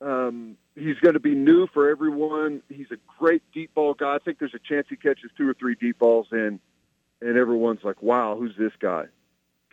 [0.00, 2.62] Um, he's going to be new for everyone.
[2.68, 4.14] He's a great deep ball guy.
[4.14, 6.60] I think there's a chance he catches two or three deep balls, and
[7.20, 9.06] and everyone's like, "Wow, who's this guy?"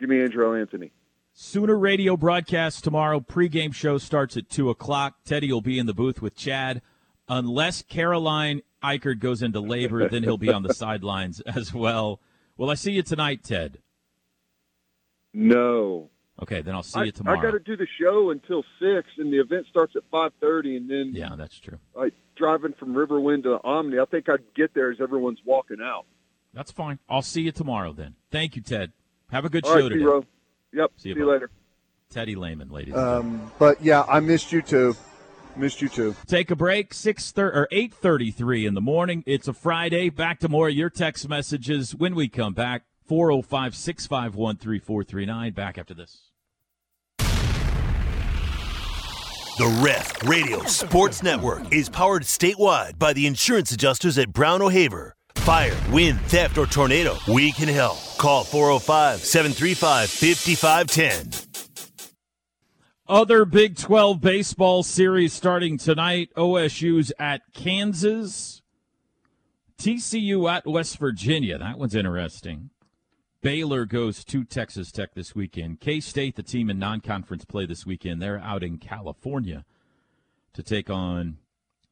[0.00, 0.90] Give me Andrel Anthony.
[1.32, 3.20] Sooner radio broadcast tomorrow.
[3.20, 5.16] Pregame show starts at 2 o'clock.
[5.24, 6.80] Teddy will be in the booth with Chad.
[7.28, 12.20] Unless Caroline Eichert goes into labor, then he'll be on the sidelines as well.
[12.56, 13.78] Will I see you tonight, Ted?
[15.32, 16.10] No.
[16.42, 17.38] Okay, then I'll see I, you tomorrow.
[17.38, 20.76] I got to do the show until six, and the event starts at five thirty,
[20.76, 21.78] and then yeah, that's true.
[21.94, 23.98] like driving from Riverwind to Omni.
[24.00, 26.06] I think I'd get there as everyone's walking out.
[26.52, 26.98] That's fine.
[27.08, 28.14] I'll see you tomorrow then.
[28.30, 28.92] Thank you, Ted.
[29.30, 29.98] Have a good All show right, today.
[30.00, 30.24] T-Row.
[30.72, 30.90] Yep.
[30.96, 31.50] See See you, you, later.
[32.10, 32.94] Teddy Lehman, ladies.
[32.94, 33.40] and gentlemen.
[33.40, 34.96] Um, but yeah, I missed you too.
[35.56, 36.16] Missed you too.
[36.26, 36.92] Take a break.
[36.92, 39.22] Six thirty or eight thirty-three in the morning.
[39.24, 40.10] It's a Friday.
[40.10, 42.82] Back to more of your text messages when we come back.
[43.06, 45.52] 405 651 3439.
[45.52, 46.30] Back after this.
[49.56, 55.14] The Ref Radio Sports Network is powered statewide by the insurance adjusters at Brown O'Haver.
[55.36, 57.98] Fire, wind, theft, or tornado, we can help.
[58.18, 61.44] Call 405 735 5510.
[63.06, 66.30] Other Big 12 baseball series starting tonight.
[66.36, 68.62] OSU's at Kansas.
[69.78, 71.58] TCU at West Virginia.
[71.58, 72.70] That one's interesting.
[73.44, 75.78] Baylor goes to Texas Tech this weekend.
[75.78, 79.66] K State, the team in non conference play this weekend, they're out in California
[80.54, 81.36] to take on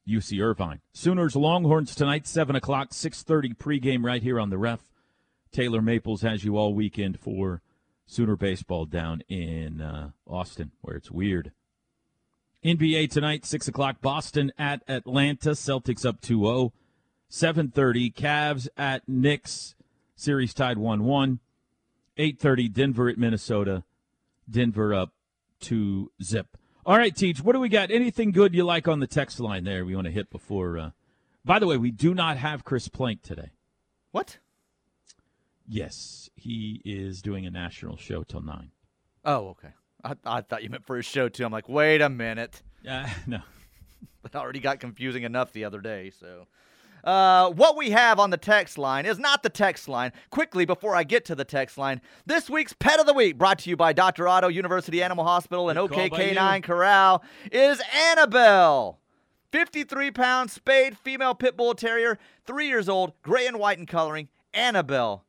[0.09, 0.81] UC Irvine.
[0.95, 4.81] Sooners Longhorns tonight, 7 o'clock, 6.30 pregame right here on the ref.
[5.53, 7.61] Taylor Maples has you all weekend for
[8.07, 11.53] Sooner baseball down in uh, Austin, where it's weird.
[12.65, 15.51] NBA tonight, 6 o'clock, Boston at Atlanta.
[15.51, 16.73] Celtics up 2 0.
[17.31, 19.75] 7.30, Cavs at Knicks.
[20.23, 21.41] Series tied 1 1.
[22.17, 23.83] 8.30, Denver at Minnesota.
[24.49, 25.13] Denver up
[25.63, 26.57] to zip.
[26.87, 27.91] All right, Teach, what do we got?
[27.91, 30.79] Anything good you like on the text line there we want to hit before?
[30.79, 30.91] Uh...
[31.45, 33.51] By the way, we do not have Chris Plank today.
[34.13, 34.39] What?
[35.67, 38.71] Yes, he is doing a national show till 9.
[39.25, 39.71] Oh, okay.
[40.05, 41.45] I, I thought you meant for his show too.
[41.45, 42.63] I'm like, wait a minute.
[42.89, 43.41] Uh, no.
[44.23, 46.11] That already got confusing enough the other day.
[46.11, 46.47] So,
[47.05, 50.13] uh, what we have on the text line is not the text line.
[50.31, 53.59] Quickly, before I get to the text line, this week's Pet of the Week, brought
[53.61, 54.29] to you by Dr.
[54.29, 56.63] Otto, University Animal Hospital, and Good call by OKK9.
[56.63, 58.99] Corral, is Annabelle.
[59.51, 64.29] 53 pound spayed female pit bull terrier, three years old, gray and white in coloring.
[64.55, 65.25] Annabelle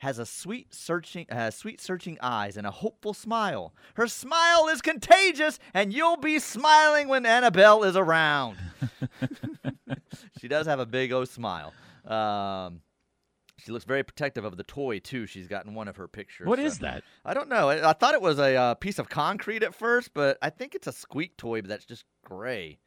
[0.00, 3.74] has a sweet searching uh, sweet searching eyes and a hopeful smile.
[3.94, 8.56] Her smile is contagious and you'll be smiling when Annabelle is around.
[10.40, 11.72] she does have a big O smile.
[12.06, 12.80] Um,
[13.58, 15.26] she looks very protective of the toy too.
[15.26, 16.46] She's gotten one of her pictures.
[16.46, 17.04] What so- is that?
[17.24, 17.68] I don't know.
[17.68, 20.74] I, I thought it was a uh, piece of concrete at first, but I think
[20.74, 22.78] it's a squeak toy, but that's just gray.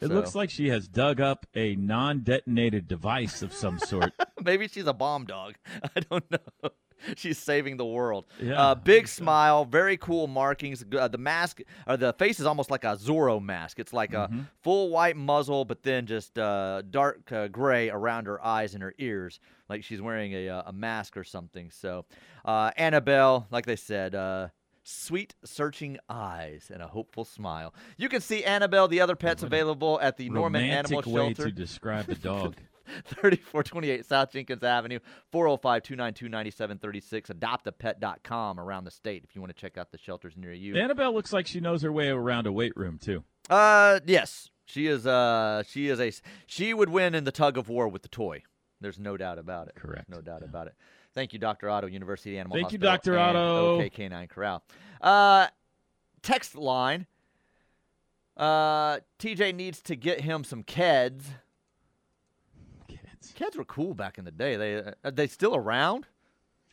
[0.00, 4.12] It So- looks like she has dug up a non detonated device of some sort.
[4.44, 5.54] Maybe she's a bomb dog.
[5.96, 6.38] I don't know.
[7.14, 8.24] She's saving the world.
[8.40, 10.82] Yeah, uh, big smile, very cool markings.
[10.90, 13.78] Uh, the mask, or the face is almost like a Zorro mask.
[13.78, 14.38] It's like Mm-hmm.
[14.40, 18.82] a full white muzzle, but then just uh, dark uh, gray around her eyes and
[18.82, 21.70] her ears, like she's wearing a, uh, a mask or something.
[21.70, 22.06] So,
[22.46, 24.48] uh, Annabelle, like they said, uh,
[24.86, 27.74] sweet searching eyes and a hopeful smile.
[27.96, 31.44] You can see Annabelle, the other pets available at the Norman Animal way Shelter.
[31.46, 32.56] to describe a dog.
[33.06, 35.00] 3428 South Jenkins Avenue,
[35.32, 37.30] 405 292 9736.
[37.30, 40.76] Adoptapet.com around the state if you want to check out the shelters near you.
[40.76, 43.24] Annabelle looks like she knows her way around a weight room too.
[43.50, 44.50] Uh, yes.
[44.66, 46.12] She is, uh, she is a,
[46.46, 48.42] she would win in the tug of war with the toy.
[48.80, 49.74] There's no doubt about it.
[49.74, 50.08] Correct.
[50.08, 50.74] No doubt about it.
[51.16, 51.70] Thank you, Dr.
[51.70, 53.16] Otto, University Animal Thank you, Hospital.
[53.16, 53.28] Dr.
[53.30, 53.74] and Otto.
[53.76, 54.62] OK Canine Corral.
[55.00, 55.46] Uh,
[56.22, 57.06] text line.
[58.36, 61.22] Uh, TJ needs to get him some Keds.
[62.86, 63.32] Kids.
[63.34, 64.56] Keds were cool back in the day.
[64.56, 66.06] They uh, are they still around?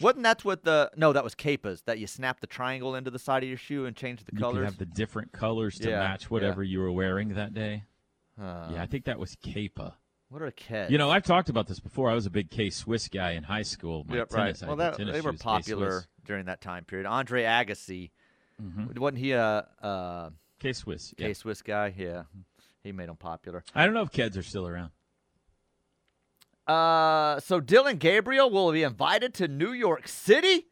[0.02, 1.14] Wasn't that what the no?
[1.14, 3.96] That was Kaepas that you snap the triangle into the side of your shoe and
[3.96, 4.56] change the You colors.
[4.58, 7.84] could have the different colors to Yeah, match whatever you were wearing that day.
[8.38, 9.94] Uh, yeah, I think that was Kaepa.
[10.34, 10.90] What are Keds?
[10.90, 12.10] You know, I've talked about this before.
[12.10, 14.04] I was a big K Swiss guy in high school.
[14.10, 14.68] My Yep, tennis, right.
[14.68, 16.08] Well, that, tennis they were popular K-Swiss.
[16.26, 17.06] during that time period.
[17.06, 18.10] Andre Agassi,
[18.60, 18.98] Mhm.
[18.98, 21.14] wasn't he a, a K Swiss.
[21.16, 21.94] K Swiss guy?
[21.96, 22.24] Yeah,
[22.84, 23.64] he made them popular.
[23.76, 24.90] I don't know if Keds are still around.
[26.66, 30.66] Uh, so Dillon Gabriel will be invited to New York City.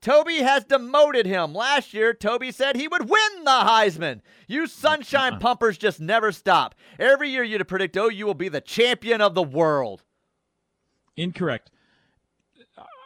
[0.00, 1.52] Toby has demoted him.
[1.54, 4.20] Last year, Toby said he would win the Heisman.
[4.46, 5.40] You sunshine Uh-uh.
[5.40, 6.74] pumpers just never stop.
[6.98, 10.04] Every year you'd predict OU will be the champion of the world.
[11.16, 11.70] Incorrect.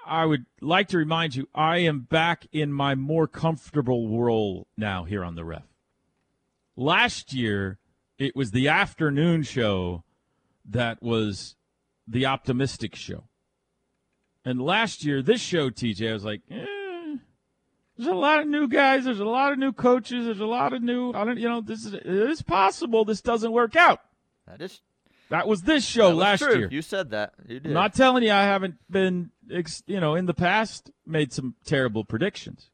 [0.07, 5.05] I would like to remind you, I am back in my more comfortable role now
[5.05, 5.63] here on the ref.
[6.77, 7.79] Last year,
[8.19, 10.03] it was the afternoon show
[10.69, 11.55] that was
[12.09, 13.25] the optimistic show.
[14.45, 16.65] And last year, this show, TJ, I was like, eh,
[18.01, 20.73] there's a lot of new guys, there's a lot of new coaches, there's a lot
[20.73, 24.01] of new, I don't, you know, this is, it is possible this doesn't work out.
[24.47, 24.81] That is
[25.29, 26.59] That was this show was last true.
[26.59, 26.69] year.
[26.71, 27.35] You said that.
[27.47, 27.67] You did.
[27.69, 29.31] I'm not telling you I haven't been,
[29.87, 32.71] you know, in the past made some terrible predictions.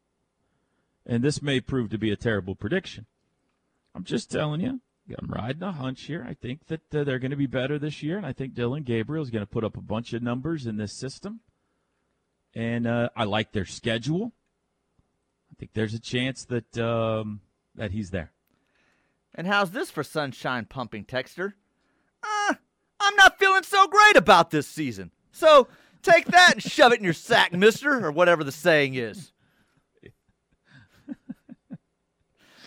[1.05, 3.07] And this may prove to be a terrible prediction.
[3.95, 4.81] I'm just telling you,
[5.19, 6.25] I'm riding a hunch here.
[6.29, 8.83] I think that uh, they're going to be better this year, and I think Dillon
[8.83, 11.41] Gabriel is going to put up a bunch of numbers in this system.
[12.55, 14.33] And uh, I like their schedule.
[15.57, 17.41] I think there's a chance that um,
[17.77, 18.33] that he's there.
[19.35, 21.55] And how's this for sunshine pumping texter?
[22.23, 22.55] Uh,
[23.01, 25.13] I'm not feeling so great about this season.
[25.33, 25.69] So
[26.03, 29.33] take that and shove it in your sack, mister, or whatever the saying is.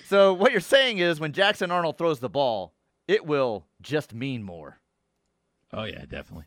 [0.06, 2.73] so what you're saying is when Jackson Arnold throws the ball,
[3.08, 4.80] it will just mean more.
[5.71, 6.45] Oh yeah, definitely,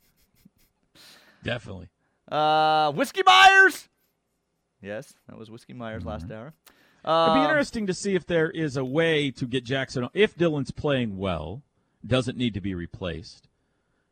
[1.45, 1.89] definitely.
[2.29, 3.89] Uh, Whiskey Myers.
[4.83, 6.53] Yes, that was Whiskey Myers last hour.
[7.05, 10.09] It'd be Um, interesting to see if there is a way to get Jackson.
[10.13, 11.63] If Dillon's playing well,
[12.07, 13.49] doesn't need to be replaced.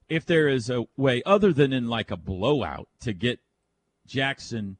[0.09, 3.40] If there is a way other than in like a blowout to get
[4.06, 4.76] Jackson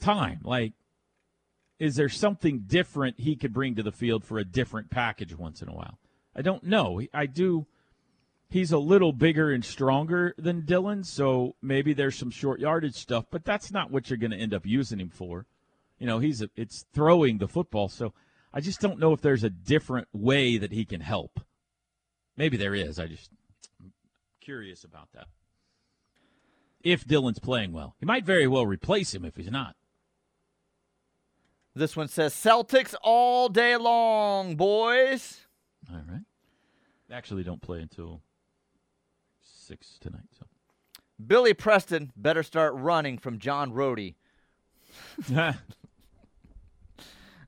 [0.00, 0.72] time, like,
[1.78, 5.60] is there something different he could bring to the field for a different package once
[5.62, 5.98] in a while?
[6.36, 7.00] I don't know.
[7.12, 7.66] I do.
[8.54, 13.24] He's a little bigger and stronger than Dillon, so maybe there's some short yardage stuff,
[13.28, 15.46] but that's not what you're going to end up using him for.
[15.98, 18.12] You know, he's a, it's throwing the football, so
[18.52, 21.40] I just don't know if there's a different way that he can help.
[22.36, 23.00] Maybe there is.
[23.00, 23.28] I just
[23.80, 23.92] I'm
[24.40, 25.26] curious about that.
[26.80, 29.74] If Dillon's playing well, he might very well replace him if he's not.
[31.74, 35.40] This one says Celtics all day long, boys.
[35.90, 36.22] All right.
[37.10, 38.22] Actually don't play until
[39.64, 40.22] six tonight.
[40.38, 40.46] So
[41.24, 44.14] Billy Preston better start running from John Rhodey.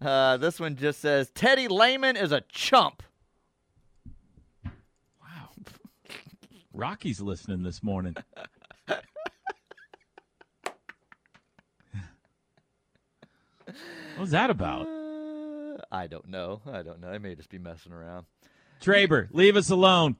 [0.00, 3.02] Uh, this one just says Teddy Lehman is a chump.
[4.64, 5.48] wow,
[6.74, 8.14] Rocky's listening this morning.
[8.86, 9.02] what
[14.18, 14.86] was that about?
[14.86, 16.60] Uh, I don't know.
[16.70, 17.08] I don't know.
[17.08, 18.26] I may just be messing around.
[18.80, 20.16] Traber, leave us alone.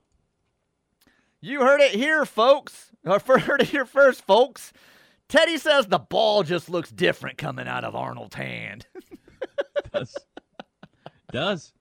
[1.40, 2.90] You heard it here, folks.
[3.04, 4.72] Or heard it here first, folks.
[5.28, 8.86] Teddy says the ball just looks different coming out of Arnold's hand.
[9.92, 10.16] Does
[11.32, 11.72] does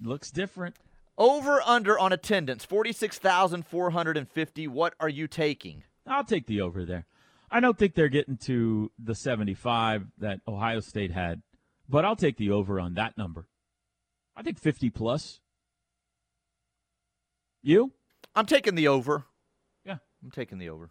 [0.00, 0.76] looks different.
[1.18, 4.68] Over under on attendance, 46,450.
[4.68, 5.84] What are you taking?
[6.06, 7.06] I'll take the over there.
[7.50, 11.42] I don't think they're getting to the 75 that Ohio State had,
[11.88, 13.46] but I'll take the over on that number.
[14.34, 15.38] I think 50 plus.
[17.62, 17.92] You?
[18.34, 19.24] I'm taking the over.
[19.84, 19.98] Yeah.
[20.22, 20.90] I'm taking the over.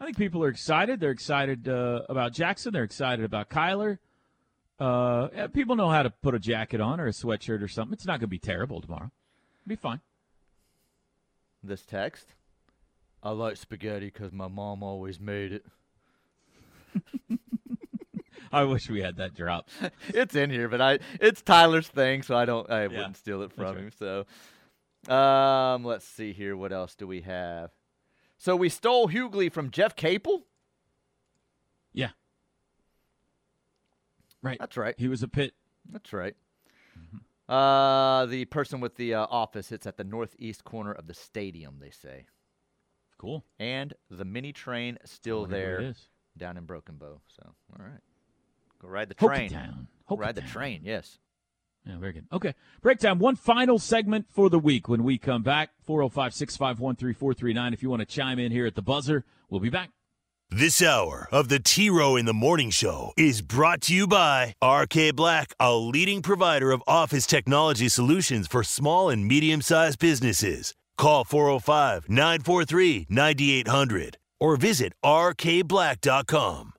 [0.00, 1.00] I think people are excited.
[1.00, 2.72] They're excited uh, about Jackson.
[2.72, 3.98] They're excited about Kyler.
[4.78, 7.92] Uh, yeah, people know how to put a jacket on or a sweatshirt or something.
[7.94, 9.10] It's not going to be terrible tomorrow.
[9.62, 10.00] It'll be fine.
[11.62, 12.34] This text.
[13.22, 15.64] I like spaghetti because my mom always made it.
[18.52, 19.68] I wish we had that drop.
[20.08, 23.42] it's in here, but I it's Tyler's thing, so I don't I Yeah, wouldn't steal
[23.42, 23.90] it from that's him.
[23.98, 24.26] So
[25.08, 26.56] um let's see here.
[26.56, 27.70] What else do we have?
[28.38, 30.46] So we stole Hughley from Jeff Capel?
[31.92, 32.10] Yeah.
[34.42, 34.58] Right.
[34.58, 34.94] That's right.
[34.98, 35.54] He was a pit.
[35.90, 36.34] That's right.
[37.48, 41.76] Uh the person with the uh, office it's at the northeast corner of the stadium,
[41.80, 42.26] they say.
[43.18, 43.44] Cool.
[43.58, 45.94] And the mini train still it there
[46.36, 47.20] down in Broken Bow.
[47.28, 48.00] So all right.
[48.80, 49.50] Go ride the train.
[49.50, 49.86] Hoketown.
[50.08, 51.18] Go Ride the train, yes.
[51.86, 52.26] Yeah, very good.
[52.32, 52.54] Okay.
[52.80, 53.18] Break time.
[53.18, 55.70] One final segment for the week when we come back.
[55.82, 57.74] 405 651 3439.
[57.74, 59.90] If you want to chime in here at the buzzer, we'll be back.
[60.50, 64.54] This hour of the T Row in the Morning Show is brought to you by
[64.62, 70.72] RK Black, a leading provider of office technology solutions for small and medium sized businesses.
[70.96, 76.72] Call 405 943 9800 or visit rkblack.com.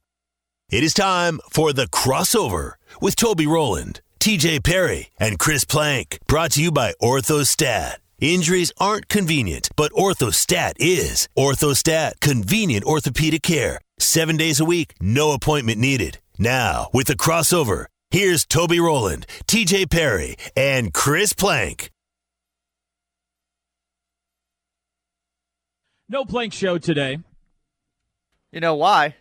[0.69, 6.19] It is time for the crossover with Toby Rowland, TJ Perry, and Chris Plank.
[6.27, 7.95] Brought to you by Orthostat.
[8.19, 11.27] Injuries aren't convenient, but Orthostat is.
[11.37, 13.79] Orthostat, convenient orthopedic care.
[13.99, 16.19] Seven days a week, no appointment needed.
[16.37, 21.91] Now, with the crossover, here's Toby Rowland, TJ Perry, and Chris Plank.
[26.07, 27.17] No Plank Show today.
[28.51, 29.15] You know why?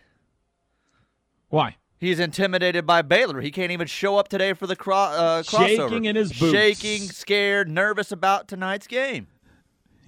[1.49, 1.75] Why?
[1.97, 3.41] He's intimidated by Baylor.
[3.41, 5.89] He can't even show up today for the cro- uh, crossover.
[5.89, 6.53] Shaking in his boots.
[6.53, 9.27] Shaking, scared, nervous about tonight's game.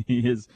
[0.06, 0.48] He is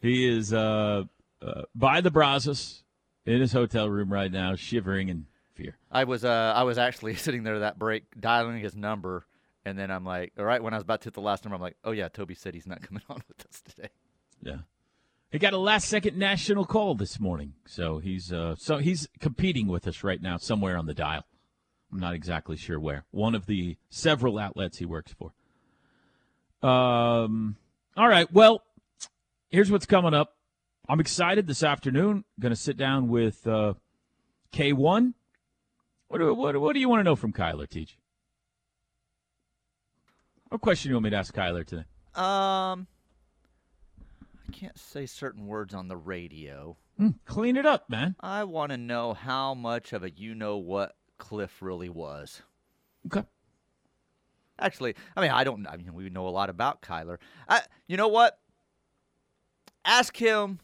[0.00, 1.04] he is uh,
[1.42, 2.84] uh, by the Brazos
[3.26, 5.76] in his hotel room right now, shivering in fear.
[5.90, 9.26] I was uh, I was actually sitting there that break, dialing his number,
[9.66, 11.54] and then I'm like, all right, when I was about to hit the last number,
[11.56, 13.90] I'm like, oh yeah, Toby said he's not coming on with us today.
[14.42, 14.60] Yeah.
[15.32, 17.54] He got a last second national call this morning.
[17.66, 21.24] So he's uh so he's competing with us right now somewhere on the dial.
[21.90, 23.04] I'm not exactly sure where.
[23.10, 25.32] One of the several outlets he works for.
[26.68, 27.56] Um
[27.96, 28.62] all right, well,
[29.48, 30.36] here's what's coming up.
[30.88, 32.24] I'm excited this afternoon.
[32.40, 33.74] Going to sit down with uh,
[34.52, 35.12] K1.
[36.08, 37.98] What do, what, what do you want to know from Kyler, Teach?
[40.48, 41.84] What question do you want me to ask Kyler today?
[42.14, 42.86] Um,
[44.52, 46.76] can't say certain words on the radio.
[46.96, 48.14] Hmm, clean it up, man.
[48.20, 52.42] I want to know how much of a you know what Cliff really was.
[53.06, 53.24] Okay.
[54.58, 55.66] Actually, I mean, I don't.
[55.66, 57.18] I mean, we know a lot about Kyler.
[57.48, 58.38] I, you know what?
[59.84, 60.60] Ask him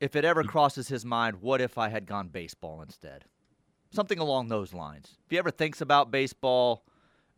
[0.00, 1.40] if it ever crosses his mind.
[1.40, 3.24] What if I had gone baseball instead?
[3.90, 5.16] Something along those lines.
[5.24, 6.84] If he ever thinks about baseball,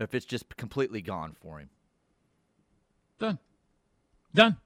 [0.01, 1.70] if it's just completely gone for him.
[3.20, 3.38] Done.
[4.34, 4.56] Done.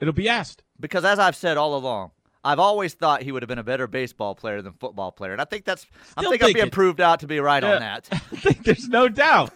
[0.00, 0.62] It'll be asked.
[0.78, 2.12] Because as I've said all along,
[2.42, 5.40] I've always thought he would have been a better baseball player than football player, and
[5.40, 5.86] I think that's.
[6.16, 6.72] I Still think I'm being it.
[6.72, 7.74] proved out to be right Yeah.
[7.74, 8.08] on that.
[8.12, 9.52] I think there's no doubt.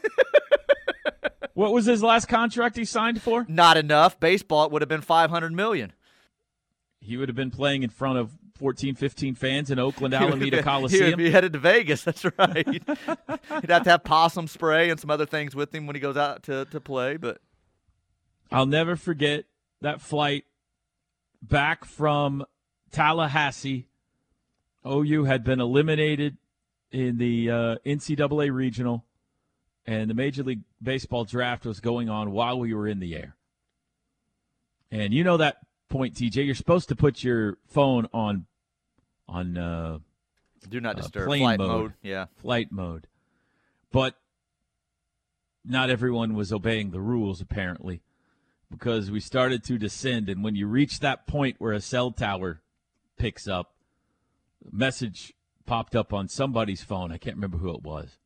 [1.54, 3.46] what was his last contract he signed for?
[3.48, 4.66] Not enough baseball.
[4.66, 5.92] It would have been 500 million.
[7.00, 10.56] He would have been playing in front of 14, 15 fans in Oakland Alameda be-
[10.58, 11.06] He Coliseum.
[11.10, 12.02] would be headed to Vegas.
[12.04, 12.66] That's right.
[12.66, 16.16] He'd have to have possum spray and some other things with him when he goes
[16.16, 17.16] out to, to play.
[17.16, 17.38] But
[18.50, 19.44] I'll never forget
[19.80, 20.44] that flight
[21.42, 22.44] back from
[22.90, 23.88] Tallahassee.
[24.86, 26.36] OU had been eliminated
[26.90, 29.04] in the uh, NCAA regional,
[29.86, 33.36] and the Major League Baseball draft was going on while we were in the air.
[34.90, 35.56] And you know that
[35.88, 36.44] point, TJ.
[36.44, 38.46] You're supposed to put your phone on
[39.26, 39.98] on uh,
[40.68, 41.26] do not uh, disturb.
[41.26, 41.68] plane Flight mode.
[41.68, 41.92] mode.
[42.02, 42.26] Yeah.
[42.36, 43.06] flight mode.
[43.90, 44.16] But
[45.64, 48.02] not everyone was obeying the rules, apparently,
[48.70, 50.28] because we started to descend.
[50.28, 52.60] And when you reach that point where a cell tower
[53.16, 53.74] picks up,
[54.70, 55.32] message
[55.66, 57.12] popped up on somebody's phone.
[57.12, 58.18] I can't remember who it was.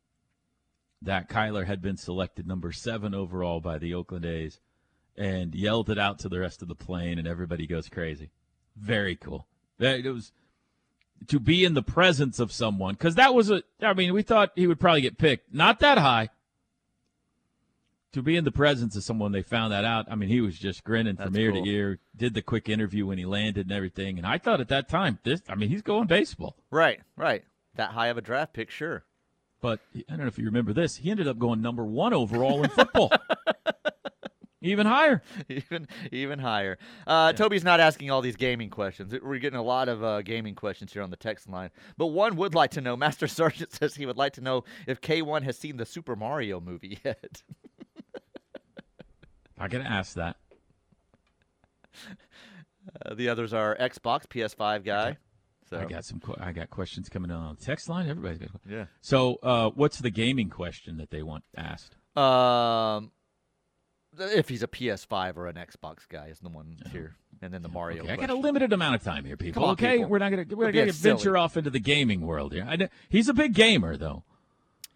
[1.01, 4.59] That Kyler had been selected number seven overall by the Oakland A's
[5.15, 8.31] and yelled it out to the rest of the plane, and everybody goes crazy.
[8.75, 9.47] Very cool.
[9.77, 10.31] That- It was
[11.27, 14.51] to be in the presence of someone because that was a i mean we thought
[14.55, 16.29] he would probably get picked not that high
[18.13, 20.57] to be in the presence of someone they found that out i mean he was
[20.57, 21.63] just grinning from That's ear cool.
[21.63, 24.69] to ear did the quick interview when he landed and everything and i thought at
[24.69, 26.99] that time this i mean he's going baseball Right.
[27.15, 27.43] Right.
[27.75, 29.03] That high of a draft pick, sure.
[29.61, 32.63] but i don't know if you remember this he ended up going number one overall
[32.63, 33.11] in football
[34.61, 36.77] even higher even even higher.
[37.07, 39.13] Uh, Toby's not asking all these gaming questions.
[39.23, 41.69] We're getting a lot of uh, gaming questions here on the text line.
[41.97, 42.97] But one would like to know.
[43.05, 46.59] Master Sergeant says he would like to know if K1 has seen the Super Mario
[46.59, 47.41] movie yet.
[49.59, 50.35] i gotta ask that
[53.05, 55.17] Uh, the others are Xbox, PS5 guy.
[55.69, 58.49] So i got some i got questions coming in on the text line everybody's got
[58.67, 58.85] yeah.
[59.01, 63.11] so uh, what's the gaming question that they want asked Um,
[64.17, 67.69] if he's a PS5 or an Xbox guy is the one here, and then the
[67.69, 68.03] Mario.
[68.03, 69.63] Okay, I got a limited amount of time here, people.
[69.63, 70.09] On, okay, people.
[70.09, 71.13] we're not gonna we're not gonna silly.
[71.13, 72.65] venture off into the gaming world here.
[72.67, 74.23] I he's a big gamer, though.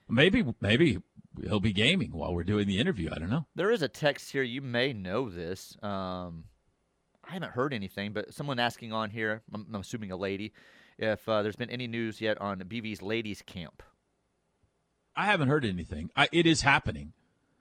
[0.09, 0.97] Maybe maybe
[1.41, 3.09] he'll be gaming while we're doing the interview.
[3.11, 3.45] I don't know.
[3.55, 4.43] There is a text here.
[4.43, 5.75] You may know this.
[5.83, 6.45] Um,
[7.27, 10.53] I haven't heard anything, but someone asking on here, I'm, I'm assuming a lady,
[10.97, 13.81] if uh, there's been any news yet on BV's ladies camp.
[15.15, 16.09] I haven't heard anything.
[16.15, 17.13] I, it is happening.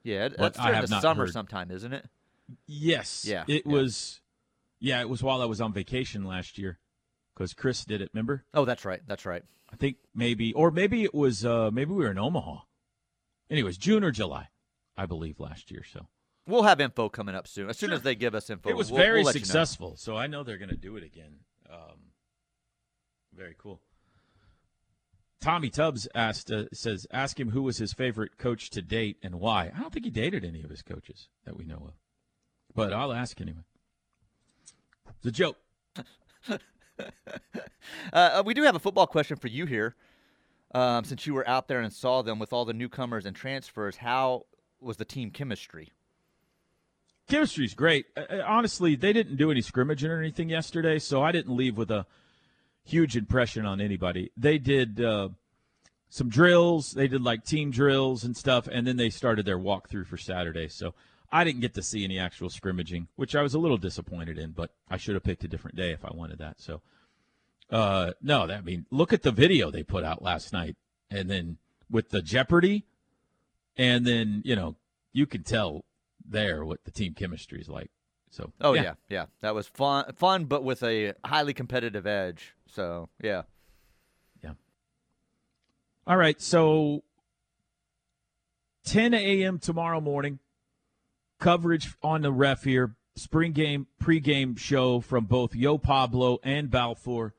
[0.03, 1.33] Yeah, that's during the summer heard.
[1.33, 2.05] sometime, isn't it?
[2.67, 3.25] Yes.
[3.25, 3.71] Yeah, It yeah.
[3.71, 4.19] was.
[4.79, 6.77] Yeah, it was while I was on vacation last year,
[7.33, 8.09] because Chris did it.
[8.13, 8.43] Remember?
[8.53, 8.99] Oh, that's right.
[9.07, 9.43] That's right.
[9.71, 11.45] I think maybe, or maybe it was.
[11.45, 12.57] uh Maybe we were in Omaha.
[13.53, 14.49] Anyways, June or July,
[14.97, 15.83] I believe last year.
[15.83, 16.07] So
[16.47, 17.69] We'll have info coming up soon.
[17.69, 17.95] As soon Sure.
[17.97, 19.45] as they give us info, it was we'll- very we'll let you know.
[19.45, 19.95] successful.
[19.95, 21.39] So I know they're going to do it again.
[21.69, 22.11] Um,
[23.31, 23.79] very cool.
[25.39, 29.35] Tommy Tubbs asked, uh, says, ask him who was his favorite coach to date and
[29.35, 29.71] why.
[29.75, 31.93] I don't think he dated any of his coaches that we know of,
[32.73, 33.63] but I'll ask anyway.
[35.17, 35.57] It's a joke.
[38.13, 39.95] Uh, we do have a football question for you here.
[40.73, 43.97] Um, since you were out there and saw them with all the newcomers and transfers,
[43.97, 44.45] how
[44.81, 45.91] was the team chemistry?
[47.27, 48.07] Chemistry's great.
[48.17, 51.77] Uh, uh, honestly, they didn't do any scrimmaging or anything yesterday, so I didn't leave
[51.77, 52.05] with a
[52.83, 54.31] huge impression on anybody.
[54.35, 55.29] They did uh,
[56.09, 60.07] some drills, they did like team drills and stuff, and then they started their walkthrough
[60.07, 60.67] for Saturday.
[60.67, 60.95] So
[61.31, 64.51] I didn't get to see any actual scrimmaging, which I was a little disappointed in,
[64.51, 66.59] but I should have picked a different day if I wanted that.
[66.59, 66.81] So
[67.69, 70.75] uh, no, that, I mean, look at the video they put out last night,
[71.09, 71.57] and then
[71.89, 72.85] with the Jeopardy,
[73.77, 74.75] and then you know
[75.11, 75.85] you can tell
[76.25, 77.91] there what the team chemistry is like.
[78.29, 78.95] So Oh yeah.
[79.09, 82.55] yeah, that was fun, fun, but with a highly competitive edge.
[82.67, 83.43] So yeah,
[84.43, 84.53] yeah,
[86.07, 87.03] All right, so
[88.85, 89.59] 10 a.m.
[89.59, 90.39] tomorrow morning,
[91.39, 92.95] coverage on the ref here.
[93.15, 97.35] Spring game pregame show from both Yo Pablo and Balfour.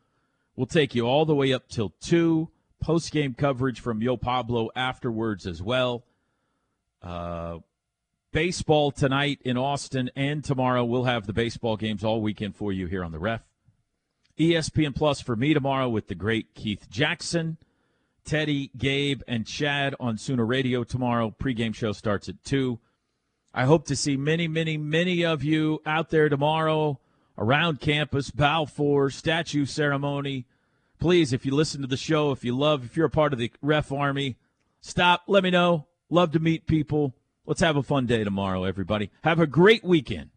[0.57, 2.49] We'll take you all the way up till 2.
[2.81, 6.05] Post game coverage from Yo Pablo afterwards as well.
[7.03, 7.59] Uh,
[8.31, 10.85] baseball tonight in Austin and tomorrow.
[10.85, 13.43] We'll have the baseball games all weekend for you here on the ref.
[14.39, 17.57] ESPN Plus for me tomorrow with the great Keith Jackson.
[18.25, 21.35] Teddy, Gabe, and Chad on Sooner Radio tomorrow.
[21.39, 22.79] Pregame show starts at 2.
[23.53, 26.99] I hope to see many, many, many of you out there tomorrow
[27.37, 30.47] around campus, Balfour, statue ceremony.
[30.99, 33.39] Please, if you listen to the show, if you love, if you're a part of
[33.39, 34.37] the ref army,
[34.81, 35.87] stop, let me know.
[36.11, 37.15] Love to meet people.
[37.47, 39.11] Let's have a fun day tomorrow, everybody.
[39.23, 40.31] Have a great weekend.